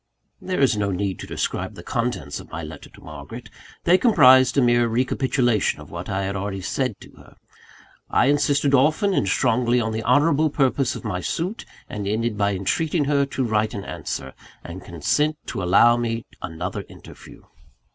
[0.41, 3.51] There is no need to describe the contents of my letter to Margaret;
[3.83, 7.35] they comprised a mere recapitulation of what I had already said to her.
[8.09, 12.55] I insisted often and strongly on the honourable purpose of my suit; and ended by
[12.55, 14.33] entreating her to write an answer,
[14.63, 17.43] and consent to allow me another interview.